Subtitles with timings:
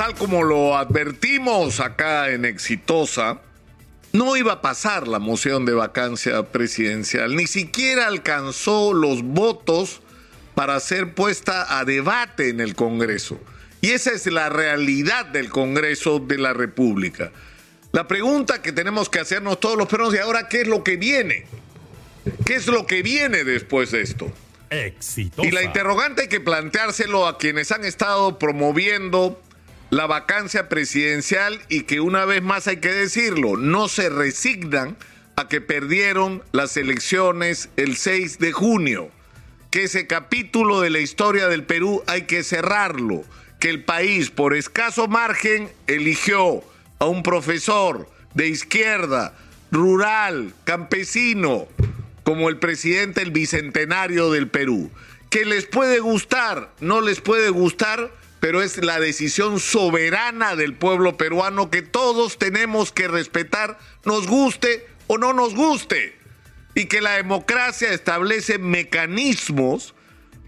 [0.00, 3.42] tal como lo advertimos acá en Exitosa,
[4.14, 10.00] no iba a pasar la moción de vacancia presidencial, ni siquiera alcanzó los votos
[10.54, 13.38] para ser puesta a debate en el Congreso.
[13.82, 17.30] Y esa es la realidad del Congreso de la República.
[17.92, 20.96] La pregunta que tenemos que hacernos todos los peruanos, ¿y ahora qué es lo que
[20.96, 21.44] viene?
[22.46, 24.32] ¿Qué es lo que viene después de esto?
[24.70, 25.46] Exitosa.
[25.46, 29.38] Y la interrogante hay que planteárselo a quienes han estado promoviendo
[29.90, 34.96] la vacancia presidencial y que una vez más hay que decirlo, no se resignan
[35.36, 39.10] a que perdieron las elecciones el 6 de junio,
[39.70, 43.24] que ese capítulo de la historia del Perú hay que cerrarlo,
[43.58, 46.62] que el país por escaso margen eligió
[47.00, 49.34] a un profesor de izquierda,
[49.72, 51.66] rural, campesino,
[52.22, 54.90] como el presidente el bicentenario del Perú.
[55.30, 61.16] Que les puede gustar, no les puede gustar, pero es la decisión soberana del pueblo
[61.16, 66.16] peruano que todos tenemos que respetar, nos guste o no nos guste,
[66.74, 69.94] y que la democracia establece mecanismos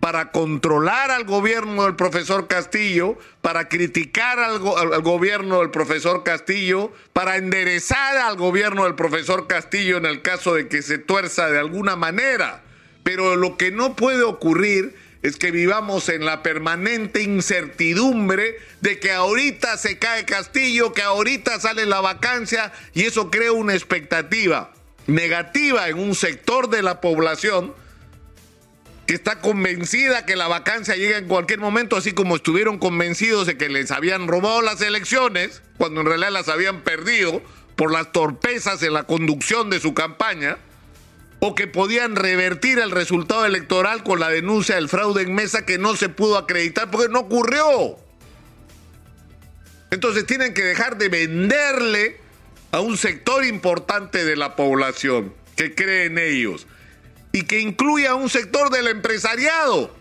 [0.00, 4.58] para controlar al gobierno del profesor Castillo, para criticar al,
[5.02, 10.68] gobierno del profesor Castillo, para enderezar al gobierno del profesor Castillo en el caso de
[10.68, 12.62] que se tuerza de alguna manera.
[13.02, 19.12] Pero lo que no puede ocurrir es que vivamos en la permanente incertidumbre de que
[19.12, 24.72] ahorita se cae Castillo, que ahorita sale la vacancia y eso crea una expectativa
[25.06, 27.74] negativa en un sector de la población
[29.06, 33.58] que está convencida que la vacancia llega en cualquier momento, así como estuvieron convencidos de
[33.58, 37.42] que les habían robado las elecciones, cuando en realidad las habían perdido
[37.74, 40.58] por las torpezas en la conducción de su campaña
[41.40, 45.78] o que podían revertir el resultado electoral con la denuncia del fraude en mesa que
[45.78, 47.96] no se pudo acreditar porque no ocurrió.
[49.90, 52.20] Entonces tienen que dejar de venderle
[52.72, 56.66] a un sector importante de la población que cree en ellos
[57.32, 59.94] y que incluye a un sector del empresariado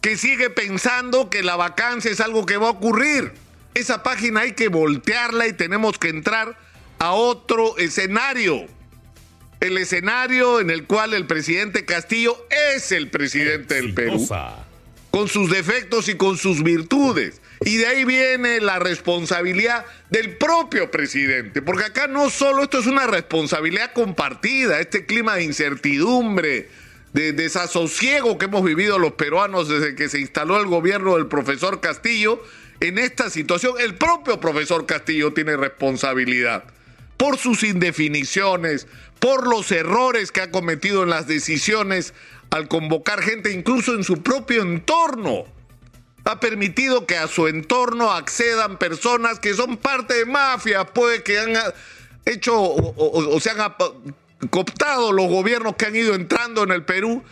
[0.00, 3.32] que sigue pensando que la vacancia es algo que va a ocurrir.
[3.74, 6.58] Esa página hay que voltearla y tenemos que entrar
[6.98, 8.66] a otro escenario
[9.60, 14.26] el escenario en el cual el presidente Castillo es el presidente del Perú,
[15.10, 17.40] con sus defectos y con sus virtudes.
[17.64, 22.86] Y de ahí viene la responsabilidad del propio presidente, porque acá no solo esto es
[22.86, 26.68] una responsabilidad compartida, este clima de incertidumbre,
[27.12, 31.80] de desasosiego que hemos vivido los peruanos desde que se instaló el gobierno del profesor
[31.80, 32.40] Castillo,
[32.78, 36.62] en esta situación el propio profesor Castillo tiene responsabilidad
[37.18, 38.86] por sus indefiniciones,
[39.18, 42.14] por los errores que ha cometido en las decisiones
[42.50, 45.44] al convocar gente, incluso en su propio entorno.
[46.24, 51.38] Ha permitido que a su entorno accedan personas que son parte de mafias, puede que
[51.38, 51.54] han
[52.26, 53.74] hecho o, o se han
[54.50, 57.22] cooptado los gobiernos que han ido entrando en el Perú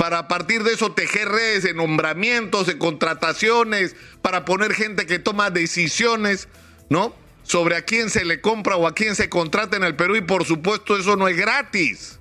[0.00, 5.18] para a partir de eso tejer redes de nombramientos, de contrataciones, para poner gente que
[5.18, 6.48] toma decisiones,
[6.88, 7.14] ¿no?
[7.42, 10.20] Sobre a quién se le compra o a quién se contrata en el Perú y
[10.20, 12.18] por supuesto eso no es gratis.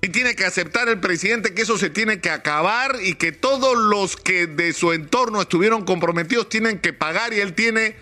[0.00, 3.78] Y tiene que aceptar el presidente que eso se tiene que acabar y que todos
[3.78, 7.94] los que de su entorno estuvieron comprometidos tienen que pagar y él tiene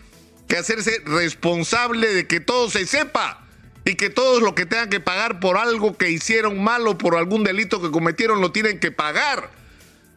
[0.49, 3.47] que hacerse responsable de que todo se sepa
[3.84, 7.16] y que todos los que tengan que pagar por algo que hicieron mal o por
[7.16, 9.50] algún delito que cometieron lo tienen que pagar.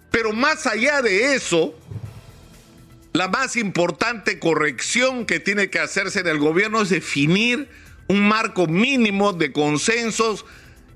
[0.10, 1.78] Pero más allá de eso,
[3.14, 7.70] la más importante corrección que tiene que hacerse en el gobierno es definir
[8.08, 10.46] un marco mínimo de consensos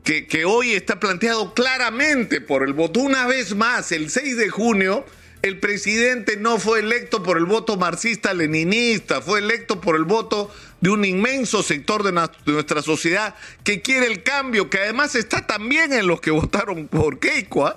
[0.03, 3.01] que, que, hoy está planteado claramente por el voto.
[3.01, 5.05] Una vez más, el 6 de junio,
[5.41, 10.51] el presidente no fue electo por el voto marxista-leninista, fue electo por el voto
[10.81, 12.11] de un inmenso sector de,
[12.45, 17.19] nuestra sociedad que quiere el cambio, que además está también en los que votaron por
[17.19, 17.69] Keiko.
[17.69, 17.73] ¿eh?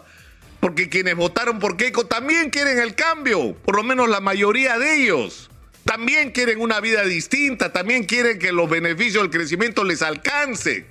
[0.61, 5.03] Porque quienes votaron por Keiko también quieren el cambio, por lo menos la mayoría de
[5.03, 5.51] ellos.
[5.85, 10.87] También quieren una vida distinta, también quieren que los beneficios del crecimiento les alcance.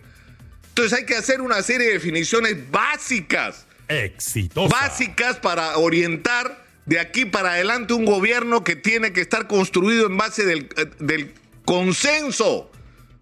[0.70, 3.66] Entonces hay que hacer una serie de definiciones básicas.
[3.88, 4.72] Exitosas.
[4.72, 10.18] Básicas para orientar de aquí para adelante un gobierno que tiene que estar construido en
[10.18, 11.34] base del, del
[11.64, 12.72] consenso.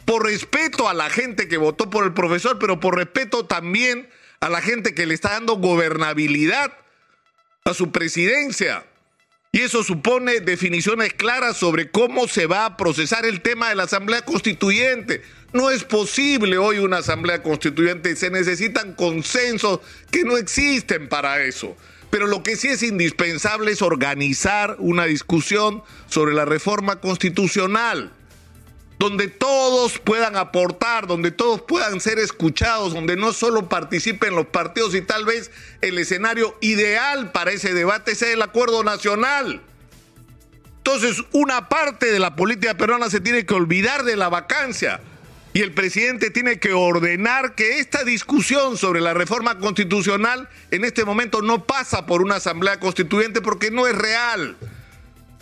[0.05, 4.07] Por respeto a la gente que votó por el profesor, pero por respeto también
[4.39, 6.73] a la gente que le está dando gobernabilidad
[7.65, 8.85] a su presidencia.
[9.51, 13.83] Y eso supone definiciones claras sobre cómo se va a procesar el tema de la
[13.83, 15.21] Asamblea Constituyente.
[15.53, 19.79] No es posible hoy una Asamblea Constituyente, se necesitan consensos
[20.11, 21.75] que no existen para eso.
[22.09, 28.13] Pero lo que sí es indispensable es organizar una discusión sobre la reforma constitucional,
[28.99, 34.95] donde todos puedan aportar, donde todos puedan ser escuchados, donde no solo participen los partidos
[34.95, 35.51] y tal vez
[35.81, 39.61] el escenario ideal para ese debate sea el acuerdo nacional.
[40.77, 45.01] Entonces, una parte de la política peruana se tiene que olvidar de la vacancia
[45.53, 51.03] y el presidente tiene que ordenar que esta discusión sobre la reforma constitucional en este
[51.03, 54.55] momento no pasa por una asamblea constituyente porque no es real,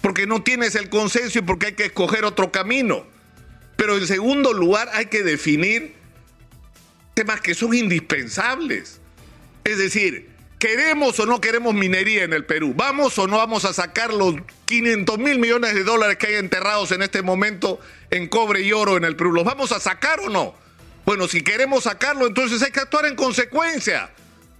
[0.01, 3.14] porque no tienes el consenso y porque hay que escoger otro camino.
[3.75, 5.95] Pero en segundo lugar hay que definir
[7.13, 8.99] temas que son indispensables.
[9.63, 10.29] Es decir,
[10.59, 12.73] ¿queremos o no queremos minería en el Perú?
[12.75, 14.35] ¿Vamos o no vamos a sacar los
[14.65, 17.79] 500 mil millones de dólares que hay enterrados en este momento
[18.11, 19.33] en cobre y oro en el Perú.
[19.33, 20.55] ¿Los vamos a sacar o no?
[21.05, 24.11] Bueno, si queremos sacarlo, entonces hay que actuar en consecuencia.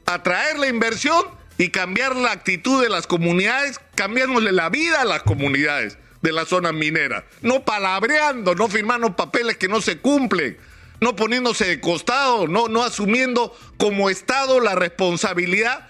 [0.05, 1.25] Atraer la inversión
[1.57, 6.45] y cambiar la actitud de las comunidades, cambiándole la vida a las comunidades de la
[6.45, 7.25] zona minera.
[7.41, 10.57] No palabreando, no firmando papeles que no se cumplen,
[10.99, 15.87] no poniéndose de costado, no, no asumiendo como Estado la responsabilidad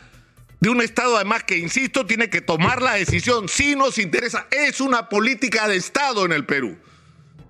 [0.59, 4.47] de un Estado además que, insisto, tiene que tomar la decisión si nos interesa.
[4.51, 6.77] Es una política de Estado en el Perú.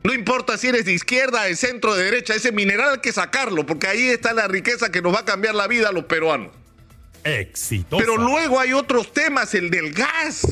[0.04, 3.66] No importa si eres de izquierda, de centro, de derecha, ese mineral hay que sacarlo,
[3.66, 6.52] porque ahí está la riqueza que nos va a cambiar la vida a los peruanos.
[7.24, 7.98] Éxito.
[7.98, 10.46] Pero luego hay otros temas, el del gas.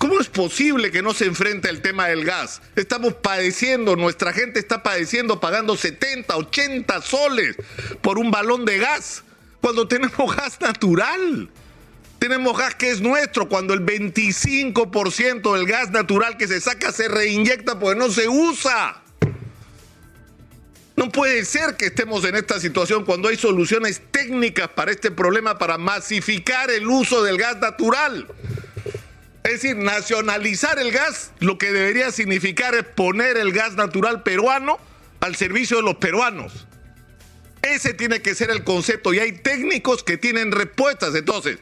[0.00, 2.62] ¿Cómo es posible que no se enfrente el tema del gas?
[2.74, 7.54] Estamos padeciendo, nuestra gente está padeciendo pagando 70, 80 soles
[8.00, 9.22] por un balón de gas
[9.60, 11.50] cuando tenemos gas natural.
[12.18, 17.06] Tenemos gas que es nuestro, cuando el 25% del gas natural que se saca se
[17.06, 19.02] reinyecta porque no se usa.
[20.96, 25.58] No puede ser que estemos en esta situación cuando hay soluciones técnicas para este problema
[25.58, 28.26] para masificar el uso del gas natural.
[29.50, 34.78] Es decir, nacionalizar el gas lo que debería significar es poner el gas natural peruano
[35.18, 36.68] al servicio de los peruanos.
[37.60, 41.16] Ese tiene que ser el concepto y hay técnicos que tienen respuestas.
[41.16, 41.58] Entonces,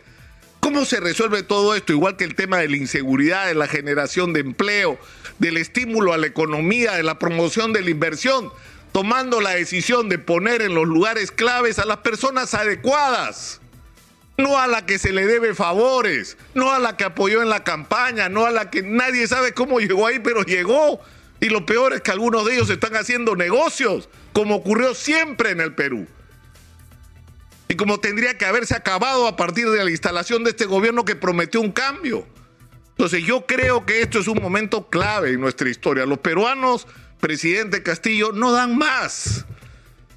[0.61, 1.95] ¿cómo se resuelve todo esto?
[1.95, 4.99] Igual que el tema de la inseguridad, de la generación de empleo,
[5.39, 8.53] del estímulo a la economía, de la promoción de la inversión,
[8.93, 13.63] tomando la decisión de poner en los lugares claves a las personas adecuadas.
[14.39, 17.65] No a la que se le debe favores, no a la que apoyó en la
[17.65, 21.01] campaña, no a la que nadie sabe cómo llegó ahí, pero llegó.
[21.41, 25.61] Y lo peor es que algunos de ellos están haciendo negocios como ocurrió siempre en
[25.61, 26.07] el Perú.
[27.69, 31.17] Y como tendría que haberse acabado a partir de la instalación de este gobierno que
[31.17, 32.27] prometió un cambio.
[32.91, 36.07] Entonces yo creo que esto es un momento clave en nuestra historia.
[36.07, 36.87] Los peruanos,
[37.21, 39.45] presidente Castillo, no dan más.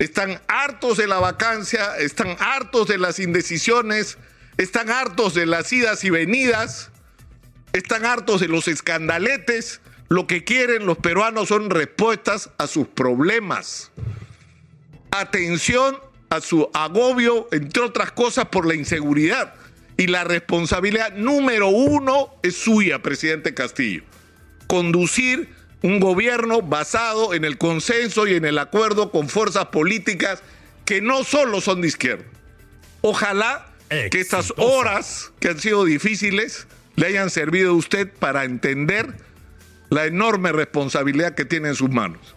[0.01, 4.17] Están hartos de la vacancia, están hartos de las indecisiones,
[4.57, 6.89] están hartos de las idas y venidas,
[7.71, 9.79] están hartos de los escandaletes
[10.11, 13.93] lo que quieren los peruanos son respuestas a sus problemas.
[15.09, 15.97] Atención
[16.29, 19.53] a su agobio, entre otras cosas, por la inseguridad.
[19.95, 24.03] Y la responsabilidad número uno es suya, presidente Castillo.
[24.67, 30.43] Conducir un gobierno basado en el consenso y en el acuerdo con fuerzas políticas
[30.85, 32.25] que no solo son de izquierda.
[33.01, 39.15] Ojalá que estas horas que han sido difíciles le hayan servido a usted para entender
[39.89, 42.35] la enorme responsabilidad que tiene en sus manos.